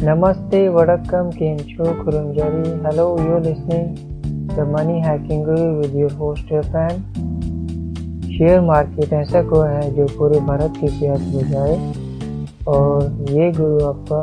[0.00, 2.80] Namaste, Vadakkam, Kencho, Kurunjari.
[2.82, 7.02] Hello, you're listening the Money Hacking Guru with your host Irfan.
[8.32, 11.74] Share market ऐसा को है जो पूरे भारत की प्यास बुझाए
[12.74, 14.20] और ये गुरु आपका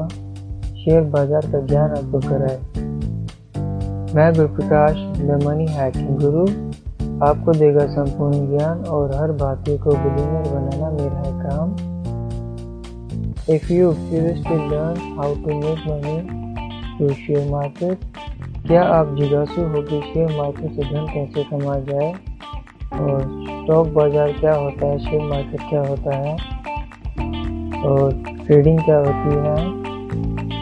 [0.77, 2.57] शेयर बाज़ार का ज्ञान आपको कराए
[4.15, 6.47] मैं गुरु प्रकाश द मनी हैकिंग गुरु
[7.27, 11.36] आपको देगा संपूर्ण ज्ञान और हर भारतीय को बिलीनियर बनाना मेरा है
[13.49, 16.15] If you seriously learn how to make money
[16.97, 17.95] through share market,
[18.65, 22.09] क्या आप जिज्ञासु हो कि शेयर मार्केट से धन कैसे कमाया जाए?
[22.93, 24.97] और स्टॉक बाज़ार क्या होता है?
[24.99, 26.33] शेयर मार्केट क्या होता है?
[27.83, 28.11] और
[28.45, 29.55] ट्रेडिंग क्या होती है?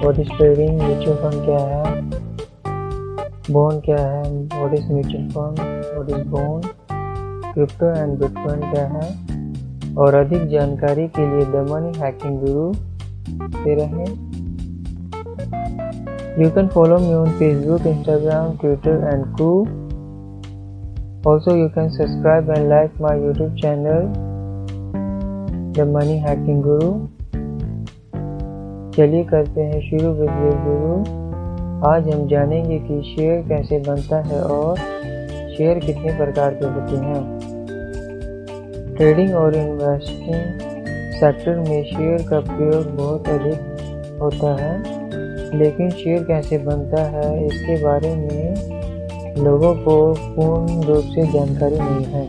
[0.05, 1.83] What is trading mutual fund क्या है?
[3.53, 4.23] बॉन्ड क्या है?
[4.31, 5.59] What is mutual fund
[5.97, 6.65] what is bond
[7.53, 9.34] crypto and bitcoin क्या है?
[9.97, 12.73] और अधिक जानकारी के लिए द मनी हैकिंग गुरु
[13.53, 14.05] से रहें।
[16.43, 19.51] You can follow me on Facebook Instagram Twitter and crew
[21.31, 24.13] also you can subscribe and like my YouTube channel
[25.73, 26.91] the money hacking guru
[28.97, 31.23] चलिए करते हैं शुरू विद योर गुरु
[31.89, 34.77] आज हम जानेंगे कि शेयर कैसे बनता है और
[35.57, 37.54] शेयर कितने प्रकार के होते हैं।
[38.97, 40.59] ट्रेडिंग और इन्वेस्टिंग
[41.13, 44.77] सेक्टर में शेयर का प्रयोग बहुत अधिक होता है,
[45.59, 52.05] लेकिन शेयर कैसे बनता है, इसके बारे में लोगों को पूर्ण रूप से जानकारी नहीं
[52.05, 52.27] है।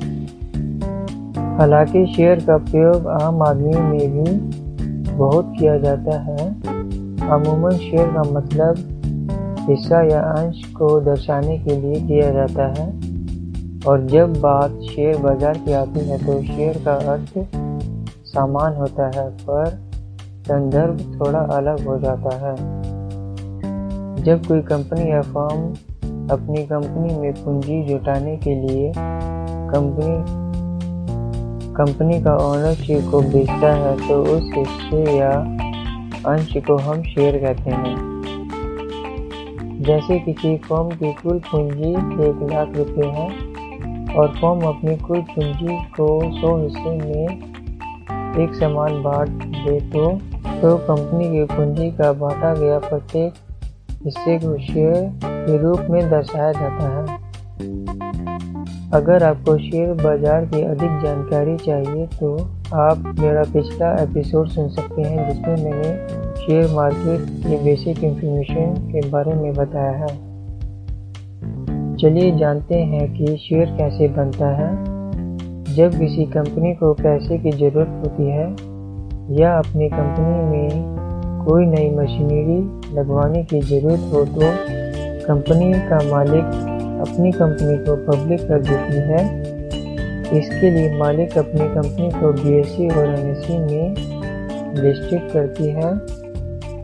[1.57, 4.33] हालाँकि शेयर का प्रयोग आम आदमी में भी
[5.13, 6.49] बहुत किया जाता है।
[7.31, 8.75] अमूमन शेयर का मतलब
[9.71, 13.06] हिस्सा या अंश को दर्शाने के लिए किया जाता है।
[13.87, 17.33] और जब बात शेयर बाज़ार की आती है तो शेयर का अर्थ
[18.27, 19.69] सामान होता है, पर
[20.49, 22.55] संदर्भ थोड़ा अलग हो जाता है।
[24.25, 25.63] जब कोई कंपनी या फॉर्म
[26.31, 30.45] अपनी कंपनी में पूंजी जुटाने के लिए कंपनी
[31.75, 35.31] कंपनी का ओनरशिप को बेचता है तो उस हिस्से या
[36.27, 37.97] अंश को हम शेयर कहते हैं।
[39.83, 41.91] जैसे किसी फर्म की कुल पूंजी
[42.29, 43.46] एक लाख रुपये है
[44.17, 47.55] और फर्म अपनी कुल पूंजी को सौ हिस्से में
[48.45, 50.11] एक समान बांट दे तो
[50.61, 53.35] तो कंपनी की पूंजी का बांटा गया प्रत्येक
[54.05, 57.25] हिस्से को शेयर के रूप में दर्शाया जाता है।
[58.95, 62.37] अगर आपको शेयर बाज़ार की अधिक जानकारी चाहिए तो
[62.77, 65.91] आप मेरा पिछला एपिसोड सुन सकते हैं, जिसमें मैंने
[66.37, 70.15] शेयर मार्केट के बेसिक इंफॉर्मेशन के बारे में बताया है।
[72.01, 74.69] चलिए जानते हैं कि शेयर कैसे बनता है।
[75.75, 78.47] जब किसी कंपनी को पैसे की ज़रूरत होती है
[79.41, 82.59] या अपनी कंपनी में कोई नई मशीनरी
[82.97, 84.53] लगवाने की ज़रूरत हो तो
[85.27, 86.45] कंपनी का मालिक
[87.09, 89.21] अपनी कंपनी को पब्लिक कर देती है।
[90.39, 93.27] इसके लिए मालिक अपनी कंपनी को बी और एन
[93.63, 93.87] में
[94.83, 95.91] लिस्टेड करती है।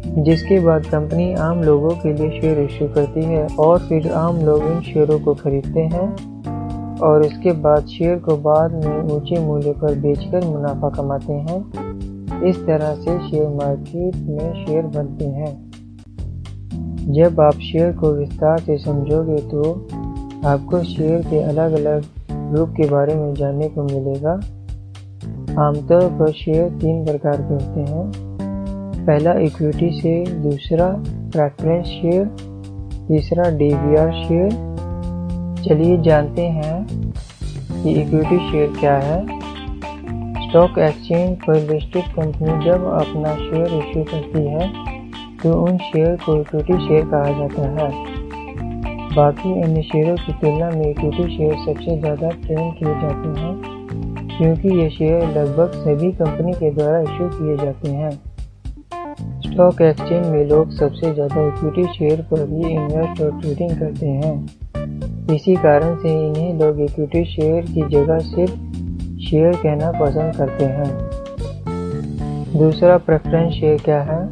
[0.04, 4.62] जिसके बाद कंपनी आम लोगों के लिए शेयर इश्यू करती है और फिर आम लोग
[4.62, 9.98] इन शेयरों को खरीदते हैं और इसके बाद शेयर को बाद में ऊँचे मूल्य पर
[9.98, 11.60] बेचकर मुनाफा कमाते हैं।
[12.42, 15.70] इस तरह से शेयर मार्केट में शेयर बनते हैं।
[17.12, 19.72] जब आप शेयर को विस्तार से समझोगे तो
[20.48, 22.04] आपको शेयर के अलग अलग
[22.56, 24.32] रूप के बारे में जानने को मिलेगा।
[25.62, 28.31] आमतौर पर शेयर तीन प्रकार के होते हैं।
[29.02, 30.86] पहला इक्विटी शेयर दूसरा
[31.32, 32.24] प्रेफरेंस शेयर
[33.08, 34.50] तीसरा डीवीआर शेयर
[35.64, 39.20] चलिए जानते हैं कि इक्विटी शेयर क्या है।
[40.42, 44.70] स्टॉक एक्सचेंज पर लिस्टेड कंपनी जब अपना शेयर इश्यू करती है
[45.42, 47.90] तो उन शेयर को इक्विटी शेयर कहा जाता है।
[49.14, 53.54] बाकी अन्य शेयरों की तुलना में इक्विटी शेयर सबसे ज़्यादा ट्रेंड किए जाते हैं,
[54.28, 58.10] क्योंकि ये शेयर लगभग सभी कंपनी के द्वारा इशू किए जाते हैं।
[59.52, 65.34] स्टॉक एक्सचेंज में लोग सबसे ज़्यादा इक्विटी शेयर पर ही इन्वेस्ट और ट्रेडिंग करते हैं।
[65.34, 68.54] इसी कारण से इन्हें लोग इक्विटी शेयर की जगह सिर्फ़
[69.22, 70.88] शेयर कहना पसंद करते हैं।
[72.58, 74.28] दूसरा प्रेफरेंस शेयर क्या है?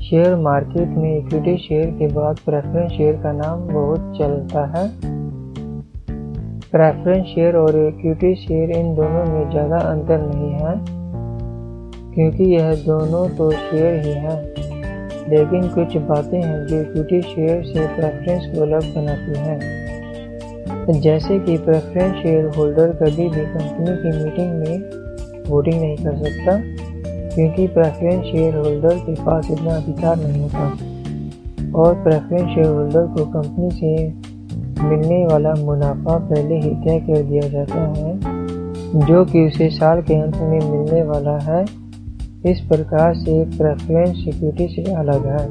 [0.00, 4.88] शेयर मार्केट में इक्विटी शेयर के बाद प्रेफरेंस शेयर का नाम बहुत चलता है।
[6.70, 10.74] प्रेफरेंस शेयर और इक्विटी शेयर इन दोनों में ज़्यादा अंतर नहीं है।
[12.16, 14.42] क्योंकि यह दोनों तो शेयर ही हैं।
[15.28, 21.56] लेकिन कुछ बातें हैं जो इक्विटी शेयर से प्रेफरेंस को अलग बनाती हैं। जैसे कि
[21.58, 24.90] प्रेफरेंस शेयर होल्डर कभी भी कंपनी की मीटिंग में
[25.48, 26.56] वोटिंग नहीं कर सकता,
[27.34, 30.68] क्योंकि प्रेफरेंस शेयर होल्डर के पास इतना अधिकार नहीं होता।
[31.78, 34.08] और प्रेफरेंस शेयर होल्डर को कंपनी से
[34.84, 38.18] मिलने वाला मुनाफा पहले ही तय कर दिया जाता है,
[39.06, 41.85] जो कि उसे साल के अंत में मिलने वाला है।
[42.46, 45.46] इस प्रकार से प्रेफरेंस सिक्योरिटी से अलग है।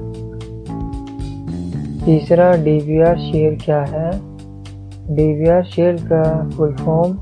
[2.06, 4.12] तीसरा डीवीआर शेयर क्या है?
[5.16, 7.18] डीवीआर शेयर का full form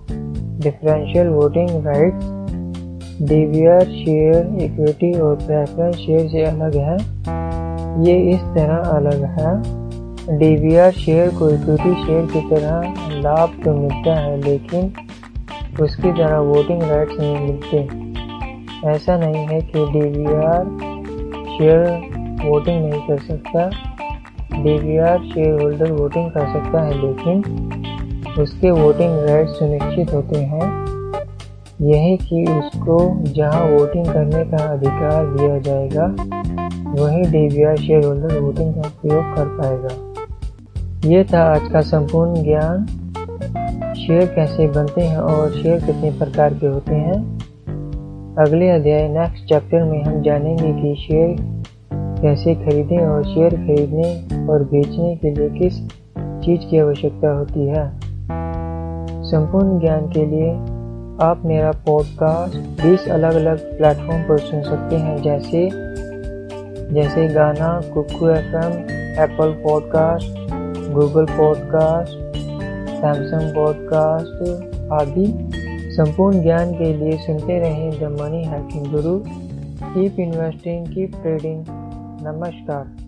[0.60, 6.98] differential voting rights DVR share equity और प्रेफरेंस शेयर से अलग है।
[8.06, 14.20] ये इस तरह अलग है। डीवीआर शेयर को इक्विटी शेयर की तरह लाभ तो मिलता
[14.20, 14.94] है, लेकिन
[15.82, 18.03] उसकी तरह वोटिंग राइट्स नहीं मिलते।
[18.86, 20.66] ऐसा नहीं है कि डीवीआर
[21.58, 21.84] शेयर
[22.50, 23.70] वोटिंग नहीं कर सकता।
[24.64, 27.44] डीवीआर शेयर होल्डर वोटिंग कर सकता है, लेकिन
[28.40, 30.84] उसके वोटिंग राइट सुनिश्चित होते हैं।
[31.82, 36.06] यही कि उसको जहाँ वोटिंग करने का अधिकार दिया जाएगा,
[37.02, 40.14] वही डीवीआर शेयर होल्डर वोटिंग का उपयोग कर पाएगा।
[41.10, 42.86] ये था आज का संपूर्ण ज्ञान।
[43.96, 47.43] शेयर कैसे बनते हैं और शेयर कितने प्रकार के होते हैं?
[48.40, 51.36] अगले अध्याय नेक्स्ट चैप्टर में हम जानेंगे कि शेयर
[51.94, 55.78] कैसे खरीदें और शेयर खरीदने और बेचने के लिए किस
[56.18, 58.00] चीज़ की आवश्यकता होती है।
[59.24, 60.52] संपूर्ण ज्ञान के लिए
[61.28, 65.70] आप मेरा पॉडकास्ट 20 अलग अलग प्लेटफॉर्म पर सुन सकते हैं, जैसे
[66.94, 68.74] जैसे Gaana, Kuku F M
[69.24, 70.38] Apple podcast
[70.92, 72.38] Google podcast
[72.90, 74.44] Samsung podcast
[74.92, 75.63] आदि।
[75.94, 79.20] संपूर्ण ज्ञान के लिए सुनते रहें the money hacking guru
[79.84, 81.66] keep investing keep trading
[82.28, 83.03] नमस्कार।